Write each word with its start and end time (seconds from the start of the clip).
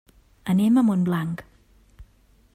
Anem 0.53 0.79
a 0.79 0.85
Montblanc. 0.89 1.47